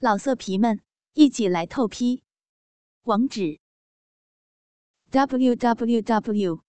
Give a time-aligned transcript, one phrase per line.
[0.00, 0.80] 老色皮们，
[1.14, 2.22] 一起来透批！
[3.02, 3.58] 网址
[5.10, 6.62] ：w w w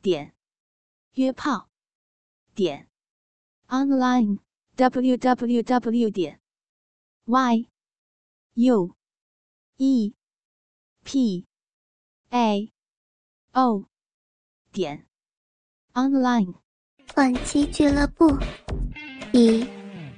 [0.00, 0.34] 点
[1.12, 1.68] 约炮
[2.54, 2.88] 点
[3.66, 4.38] online
[4.76, 6.40] w w w 点
[7.26, 7.68] y
[8.54, 8.96] u
[9.76, 10.14] e
[11.04, 11.46] p
[12.30, 12.72] a
[13.52, 13.84] o
[14.72, 15.06] 点
[15.92, 16.54] online。
[17.08, 18.38] 反击俱乐部
[19.32, 19.68] 第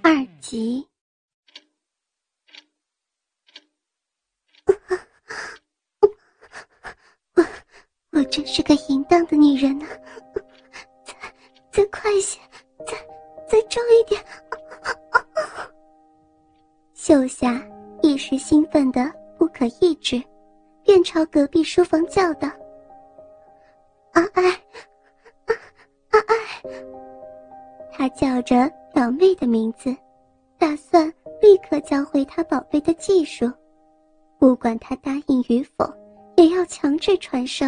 [0.05, 0.91] 二集。
[7.37, 7.43] 我
[8.13, 9.87] 我真是个淫荡的女人呢！
[11.05, 11.15] 再
[11.71, 12.41] 再快些，
[12.85, 12.95] 再
[13.49, 14.21] 再重一点！
[16.93, 17.63] 秀霞
[18.03, 20.21] 一时兴奋的不可抑制，
[20.83, 22.49] 便朝隔壁书房叫道
[24.13, 24.43] ：“阿爱，
[26.11, 26.35] 阿爱！”
[27.93, 29.97] 她叫着表妹的名字，
[30.59, 31.07] 打算
[31.41, 33.51] 立刻教会她宝贝的技术。
[34.39, 35.85] 不管他答应与否，
[36.37, 37.67] 也要强制传授，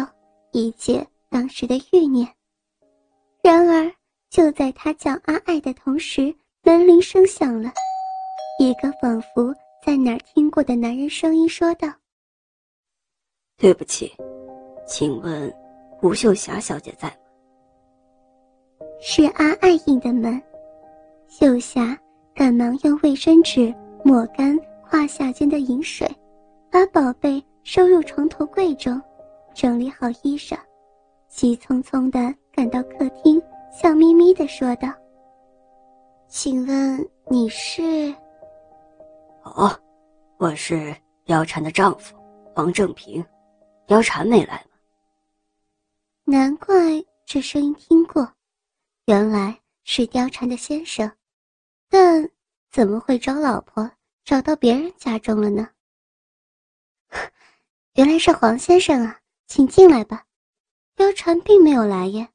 [0.53, 2.27] 以解当时的欲念。
[3.43, 3.91] 然而，
[4.29, 7.69] 就在他叫阿爱的同时，门铃声响了。
[8.59, 9.53] 一个仿佛
[9.85, 11.91] 在哪儿听过的男人声音说道
[13.57, 14.13] ：“对不起，
[14.87, 15.53] 请问
[16.01, 17.15] 吴秀霞小姐在吗？”
[19.01, 20.41] 是阿爱应的门。
[21.27, 21.97] 秀霞
[22.33, 23.73] 赶忙用卫生纸
[24.05, 24.57] 抹干
[24.89, 26.09] 胯下间的饮水。
[26.71, 28.99] 把宝贝收入床头柜中，
[29.53, 30.57] 整理好衣裳，
[31.27, 34.89] 急匆匆地赶到客厅，笑眯眯地说道
[36.27, 38.13] ：“请问你是
[39.45, 39.79] ？”“哦，
[40.37, 42.15] 我是貂蝉的丈夫，
[42.55, 43.23] 王正平。
[43.87, 44.77] 貂蝉没来吗？”
[46.25, 46.75] 难怪
[47.25, 48.27] 这声音听过，
[49.05, 51.11] 原来是貂蝉的先生，
[51.89, 52.27] 但
[52.71, 53.89] 怎么会找老婆
[54.23, 55.69] 找到别人家中了呢？
[57.93, 59.19] 原来是黄先生啊，
[59.55, 60.25] 请进来吧。
[60.95, 62.27] 貂蝉并没有来耶，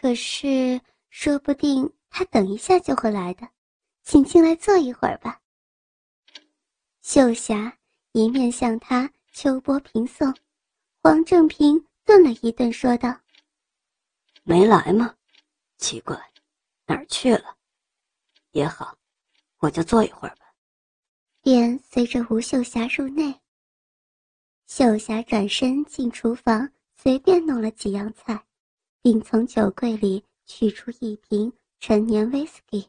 [0.00, 0.80] 可是
[1.10, 3.46] 说不定他等一下就会来的，
[4.04, 5.38] 请进来坐一会儿吧。
[7.02, 7.76] 秀霞
[8.12, 10.34] 一面向他秋波平送，
[11.02, 13.14] 黄正平顿了一顿，说道
[14.42, 15.14] ：“没来吗？
[15.76, 16.18] 奇怪，
[16.86, 17.54] 哪儿去了？
[18.52, 18.96] 也好，
[19.58, 20.46] 我就坐一会儿吧。”
[21.44, 23.39] 便随着吴秀霞入内。
[24.70, 28.40] 秀霞转身进厨房，随便弄了几样菜，
[29.02, 32.86] 并从酒柜里取出一瓶陈年威士忌。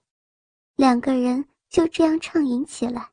[0.75, 3.09] 两个人就这样畅饮起来，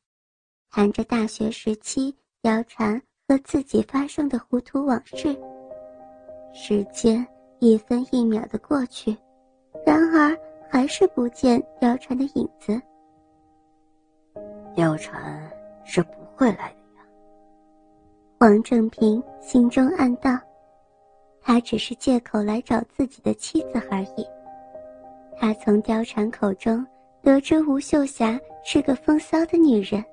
[0.69, 5.35] 谈着大学时期貂蝉和自己发生的糊涂往事。
[6.53, 7.27] 时间
[7.61, 9.17] 一分一秒的过去，
[9.87, 10.39] 然而
[10.71, 12.79] 还是不见貂蝉的影子。
[14.77, 15.51] 貂蝉
[15.87, 16.78] 是不会来的。
[18.41, 20.39] 王正平心中暗道
[21.43, 24.25] ：“他只是借口来找自己的妻子而已。”
[25.37, 26.87] 他从貂蝉口中
[27.21, 30.05] 得知吴秀霞是个风骚的女人，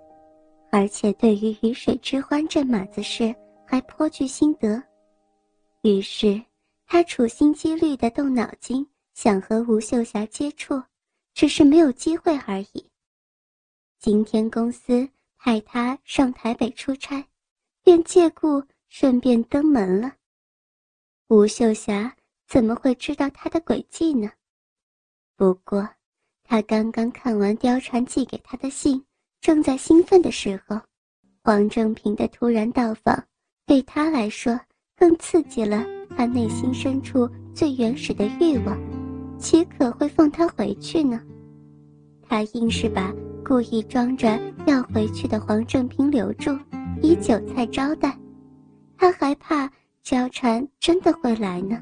[0.72, 4.82] 而且对于鱼水之欢这码子事还颇具心得，
[5.84, 6.42] 于是
[6.88, 10.82] 他处心积虑地动脑筋，想和吴秀霞接触，
[11.36, 12.90] 只是没有机会而已。
[14.00, 15.08] 今天公司
[15.38, 17.24] 派他上台北出差。
[17.86, 20.12] 便借故顺便登门了。
[21.28, 22.16] 吴秀霞
[22.48, 24.32] 怎么会知道他的诡计呢？
[25.38, 25.88] 不过，
[26.44, 29.06] 他刚刚看完貂蝉寄给他的信，
[29.40, 30.82] 正在兴奋的时候，
[31.44, 33.24] 黄正平的突然到访，
[33.68, 34.60] 对他来说
[34.98, 35.86] 更刺激了
[36.18, 38.76] 他内心深处最原始的欲望，
[39.38, 41.22] 岂可会放他回去呢？
[42.28, 43.14] 他硬是把
[43.46, 46.50] 故意装着要回去的黄正平留住。
[47.06, 48.18] 以酒菜招待，
[48.98, 49.70] 他还怕
[50.04, 51.78] 貂蝉真的会来呢。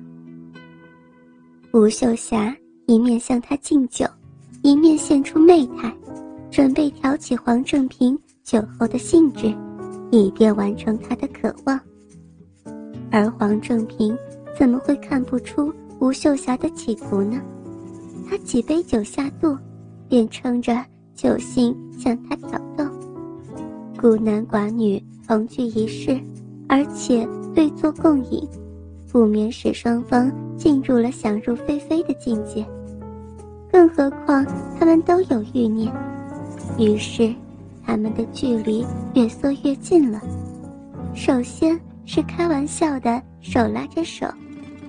[1.71, 2.53] 吴秀霞
[2.87, 4.05] 一面向他敬酒，
[4.63, 5.95] 一面现出媚态，
[6.51, 9.55] 准备挑起黄正平酒后的兴致，
[10.11, 11.79] 以便完成他的渴望。
[13.09, 14.17] 而黄正平
[14.59, 17.41] 怎么会看不出吴秀霞的企图呢？
[18.29, 19.57] 他几杯酒下肚，
[20.09, 20.83] 便撑着
[21.15, 22.83] 酒兴向他挑逗。
[23.97, 26.19] 孤男寡女同居一室，
[26.67, 28.47] 而且对坐共饮，
[29.11, 32.65] 不免使双方进入了想入非非的境界。
[33.71, 34.45] 更何况
[34.77, 35.91] 他们都有欲念，
[36.77, 37.33] 于是
[37.85, 38.85] 他们的距离
[39.15, 40.21] 越缩越近了。
[41.15, 44.27] 首先是开玩笑的手拉着手，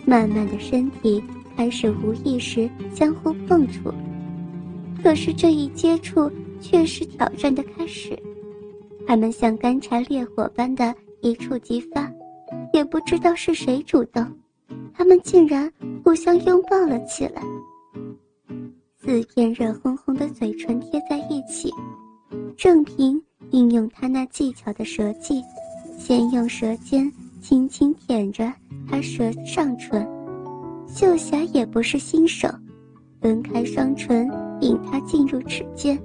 [0.04, 1.22] 慢慢的身体
[1.56, 3.92] 开始无意识相互碰触。
[5.02, 6.30] 可是这一接触
[6.60, 8.18] 却是挑战的开始。
[9.06, 12.10] 他们像干柴烈火般的一触即发，
[12.72, 14.26] 也不知道是谁主动，
[14.92, 15.70] 他们竟然
[16.02, 17.42] 互相拥抱了起来。
[18.98, 21.70] 四片热烘烘的嘴唇贴在一起，
[22.56, 23.22] 郑平
[23.52, 25.42] 运用他那技巧的舌技，
[25.98, 28.50] 先用舌尖轻轻舔着
[28.88, 30.06] 他舌上唇。
[30.88, 32.48] 秀霞也不是新手，
[33.20, 34.30] 分开双唇，
[34.60, 36.00] 引他进入齿间。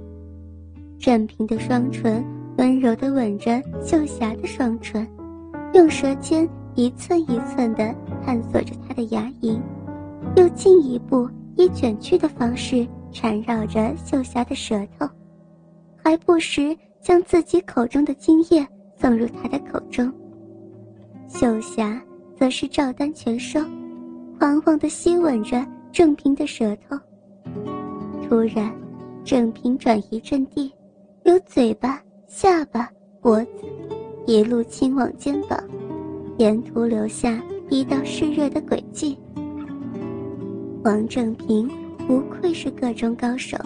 [0.98, 2.26] 郑平的双唇
[2.60, 5.08] 温柔地吻着秀霞的双唇，
[5.74, 6.46] 用舌尖
[6.76, 9.58] 一寸一寸地探索着她的牙龈，
[10.36, 11.28] 又进一步。
[11.56, 15.06] 以卷曲的方式缠绕着秀霞的舌头，
[16.02, 18.66] 还不时将自己口中的精液
[18.96, 20.10] 送入他的口中。
[21.28, 22.02] 秀霞
[22.38, 23.60] 则是照单全收，
[24.38, 26.98] 狂妄地吸吻着郑平的舌头。
[28.24, 28.74] 突然，
[29.26, 30.72] 郑平转移阵地，
[31.24, 32.88] 由嘴巴、下巴、
[33.22, 33.50] 脖子，
[34.28, 35.60] 一路亲往肩膀，
[36.38, 37.42] 沿途留下
[37.72, 39.18] 一道湿热的轨迹。
[40.84, 41.68] 王正平
[42.08, 43.58] 不愧是个中高手。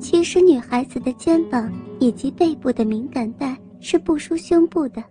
[0.00, 5.04] 其实女孩子的肩膀以及背部的敏感带是不输胸部的，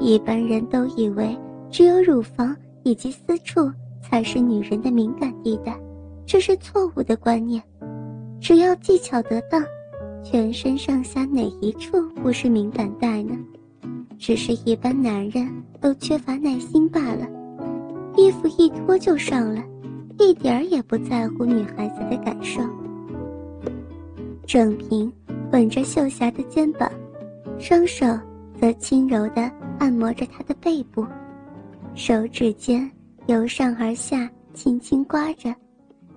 [0.00, 1.36] 一般人都以为
[1.70, 3.70] 只有乳房以及私处
[4.02, 5.78] 才是女人的敏感地带，
[6.24, 7.62] 这是错误的观念。
[8.40, 9.62] 只要技巧得当，
[10.24, 13.36] 全身上下哪一处不是敏感带呢？
[14.18, 15.46] 只是一般男人
[15.80, 17.28] 都缺乏耐心罢了，
[18.16, 19.62] 衣服一脱就上了。
[20.18, 22.62] 一点儿也不在乎女孩子的感受。
[24.46, 25.12] 郑平
[25.52, 26.90] 吻着秀霞的肩膀，
[27.58, 28.06] 双手
[28.58, 31.06] 则轻柔地按摩着她的背部，
[31.94, 32.90] 手指尖
[33.26, 35.54] 由上而下轻轻刮着，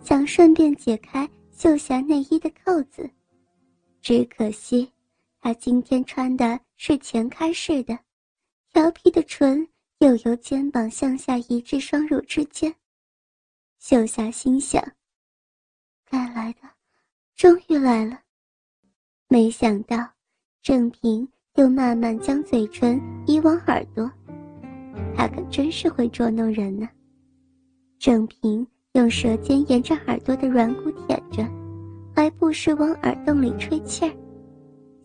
[0.01, 3.09] 想顺便解开秀霞内衣的扣子。
[4.01, 4.91] 只可惜，
[5.41, 7.97] 她今天穿的是前开式的，
[8.71, 9.67] 调皮的唇
[9.99, 12.73] 又由肩膀向下移至双乳之间。
[13.79, 14.83] 秀霞心想
[16.09, 16.61] ：“该来的，
[17.35, 18.21] 终于来了。”
[19.29, 19.97] 没想到，
[20.61, 24.09] 郑平又慢慢将嘴唇移往耳朵，
[25.15, 26.87] 他可真是会捉弄人呢。
[27.99, 31.43] 郑平用舌尖沿着耳朵的软骨舔着，
[32.17, 34.11] 还不时往耳洞里吹气儿。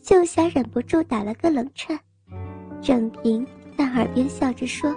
[0.02, 2.00] 秀霞忍不住打了个冷颤。
[2.80, 4.90] 郑平在耳边笑着说：“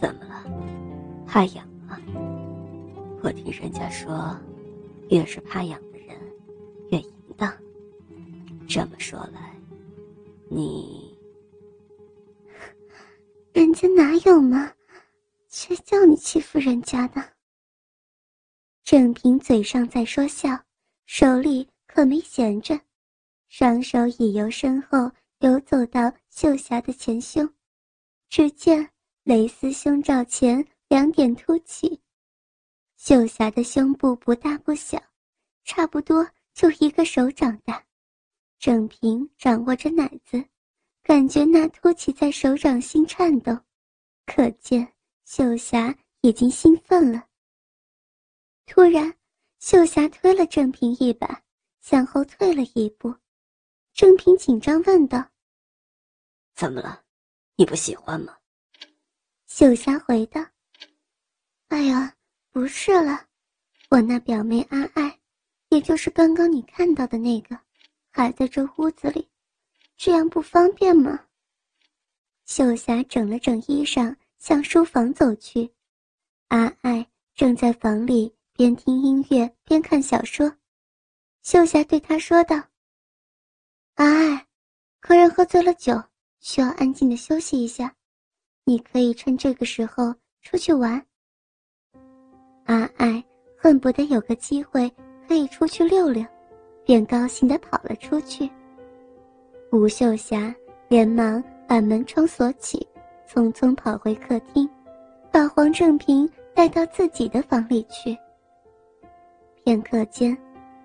[0.00, 0.44] 怎么了？
[1.26, 2.00] 怕痒啊？”
[3.20, 4.32] 我听人家说，
[5.10, 6.16] 越是怕痒的人，
[6.92, 7.52] 越淫荡。
[8.68, 9.52] 这么说来，
[10.48, 11.18] 你……
[13.52, 14.70] 人家哪有嘛？
[15.48, 17.20] 谁叫你欺负人家的？
[18.90, 20.48] 郑平嘴上在说笑，
[21.04, 22.80] 手里可没闲着，
[23.50, 27.46] 双手已由身后游走到秀霞的前胸，
[28.30, 28.88] 只见
[29.24, 32.00] 蕾丝胸罩前两点凸起。
[32.96, 34.98] 秀霞的胸部不大不小，
[35.64, 37.84] 差不多就一个手掌大。
[38.58, 40.42] 郑平掌握着奶子，
[41.02, 43.54] 感觉那凸起在手掌心颤动，
[44.24, 44.94] 可见
[45.26, 47.27] 秀霞已经兴奋了。
[48.68, 49.12] 突然，
[49.58, 51.42] 秀霞推了郑平一把，
[51.80, 53.12] 向后退了一步。
[53.92, 55.28] 郑平紧张问道
[56.54, 57.02] ：“怎么了？
[57.56, 58.36] 你不喜欢吗？”
[59.48, 60.44] 秀霞回道
[61.68, 62.14] ：“哎呀。”
[62.50, 63.26] 不是了，
[63.90, 65.20] 我那表妹阿爱，
[65.68, 67.56] 也就是刚刚你看到的那个，
[68.10, 69.28] 还在这屋子里，
[69.96, 71.26] 这样不方便吗？
[72.46, 75.72] 秀霞整了整衣裳，向书房走去。
[76.48, 80.52] 阿爱正在房里边听音乐边看小说。
[81.44, 82.56] 秀霞对他说道
[83.94, 84.46] ：“阿爱，
[84.98, 85.94] 客人喝醉了酒，
[86.40, 87.94] 需要安静的休息一下，
[88.64, 90.12] 你可以趁这个时候
[90.42, 91.00] 出去玩。”
[92.66, 93.24] 阿爱
[93.56, 94.92] 恨不得有个机会
[95.28, 96.26] 可以出去溜溜，
[96.84, 98.50] 便高兴地跑了出去。
[99.70, 100.52] 吴秀霞
[100.88, 102.84] 连忙把门窗锁起，
[103.28, 104.68] 匆匆跑回客厅，
[105.30, 108.18] 把黄正平带到自己的房里去。
[109.68, 110.34] 片刻间，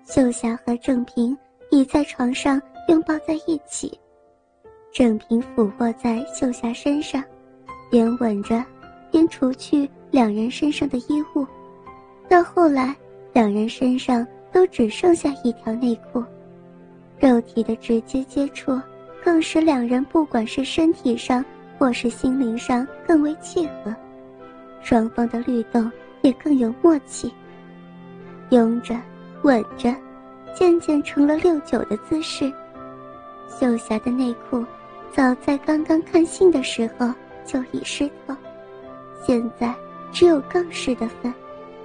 [0.06, 1.34] 秀霞和正平
[1.70, 3.98] 倚在床上拥抱在一起，
[4.92, 7.24] 正平俯卧在秀霞身上，
[7.90, 8.62] 边吻着，
[9.10, 11.46] 边除去两人身上的衣物。
[12.28, 12.94] 到后来，
[13.32, 16.22] 两人身上都只剩下一条内裤，
[17.18, 18.78] 肉体的直接接触
[19.24, 21.42] 更使两人不管是身体上
[21.78, 23.96] 或是心灵上更为契合，
[24.82, 27.32] 双方的律动也更有默契。
[28.54, 28.94] 拥着，
[29.42, 29.92] 吻着，
[30.54, 32.52] 渐渐成了六九的姿势。
[33.48, 34.64] 秀霞的内裤
[35.12, 37.12] 早在刚刚看信的时候
[37.44, 38.36] 就已湿透，
[39.26, 39.74] 现在
[40.12, 41.34] 只有更湿的份，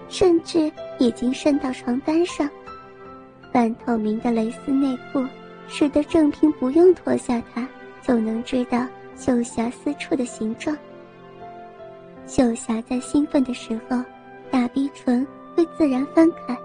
[0.10, 2.48] 甚至已经渗到床单上。
[3.52, 5.26] 半透明的蕾丝内裤
[5.68, 7.68] 使得郑平不用脱下它
[8.04, 8.86] 就能知道
[9.16, 10.78] 秀霞私处的形状。
[12.28, 14.04] 秀霞在兴奋的时候，
[14.52, 15.26] 大逼唇
[15.60, 16.58] 会自然翻开，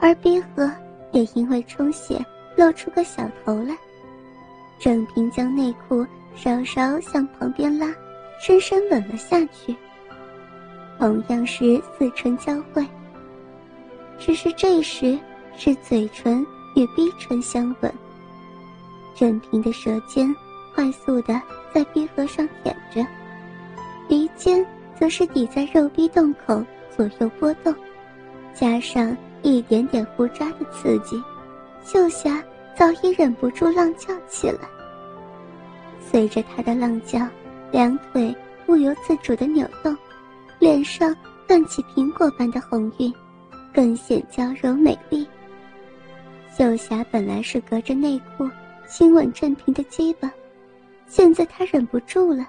[0.00, 0.68] 而鼻核
[1.12, 2.20] 也因为充血
[2.56, 3.76] 露出个小头来。
[4.76, 7.86] 郑平将内裤稍稍向旁边拉，
[8.40, 9.72] 深深吻了下去。
[10.98, 12.84] 同样是四唇交汇，
[14.18, 15.16] 只是这时
[15.56, 17.94] 是嘴唇与鼻唇相吻。
[19.14, 20.34] 郑平的舌尖
[20.74, 21.40] 快速的
[21.72, 23.06] 在鼻核上舔着，
[24.08, 24.66] 鼻尖。
[24.96, 26.64] 则是抵在肉壁洞口
[26.96, 27.74] 左右波动，
[28.54, 31.20] 加上一点点胡渣的刺激，
[31.84, 32.42] 秀霞
[32.76, 34.60] 早已忍不住浪叫起来。
[36.00, 37.26] 随着她的浪叫，
[37.72, 38.34] 两腿
[38.64, 39.96] 不由自主的扭动，
[40.60, 41.14] 脸上
[41.48, 43.12] 泛起苹果般的红晕，
[43.74, 45.26] 更显娇柔美丽。
[46.56, 48.48] 秀霞本来是隔着内裤
[48.86, 50.32] 亲吻振平的鸡巴，
[51.08, 52.46] 现在她忍不住了。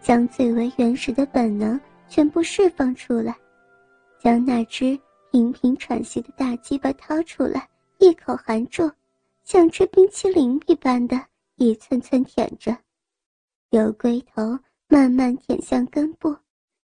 [0.00, 3.34] 将最为原始的本能全部释放出来，
[4.20, 4.96] 将那只
[5.36, 8.90] 频频喘息的大鸡巴掏出来，一口含住，
[9.44, 11.20] 像吃冰淇淋一般的
[11.56, 12.74] 一寸寸舔着，
[13.68, 16.34] 由龟头慢慢舔向根部，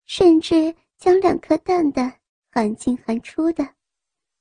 [0.04, 2.12] 甚至将两颗蛋蛋
[2.50, 3.64] 含进含出的，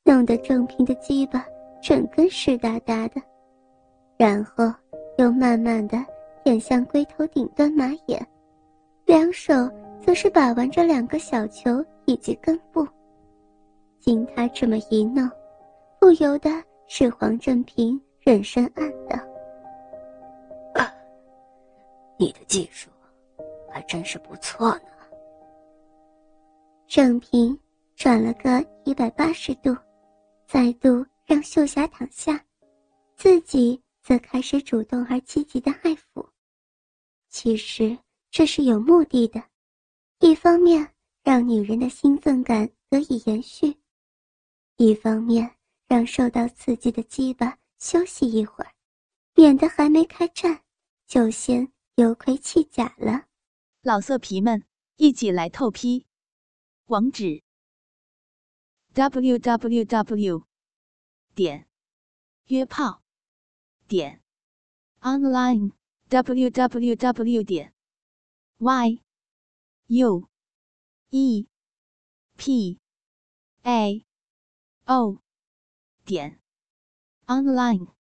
[0.04, 1.46] 弄得正平的鸡巴
[1.80, 3.22] 整根湿哒哒的，
[4.18, 4.74] 然后
[5.20, 6.04] 又慢慢的
[6.44, 8.28] 舔向龟头顶端马眼。
[9.06, 9.54] 两手
[10.02, 12.88] 则是把玩着两个小球以及根部。
[14.00, 15.30] 经他这么一弄，
[16.00, 16.50] 不由得
[16.88, 19.18] 使黄正平忍声暗道
[22.18, 22.90] ：“你的技术
[23.72, 24.90] 还真是不错呢。”
[26.88, 27.58] 正平
[27.96, 29.76] 转了个一百八十度，
[30.48, 32.44] 再度让秀霞躺下，
[33.16, 36.26] 自己则开始主动而积极的爱抚。
[37.30, 37.98] 其实。
[38.32, 39.42] 这是有目的的，
[40.20, 40.88] 一方面
[41.24, 43.76] 让女人的兴奋感得以延续，
[44.82, 45.58] 一方面
[45.90, 48.74] 让受到刺激的鸡巴休息一会儿，
[49.36, 50.64] 免得还没开战
[51.06, 53.26] 就先油盔弃甲了。
[53.82, 54.64] 老色皮们，
[54.96, 56.06] 一起来透批，
[56.86, 57.44] 网址
[58.94, 60.48] ：w w w.
[61.36, 61.68] 点
[62.46, 63.04] 约炮
[63.86, 64.24] 点
[65.02, 65.74] online
[66.08, 67.44] w w w.
[67.44, 67.74] 点
[68.60, 69.02] y
[69.88, 70.30] u
[71.10, 71.48] e
[72.38, 72.80] p
[73.64, 74.06] a
[74.90, 75.22] o
[76.04, 76.40] 点
[77.28, 77.99] online。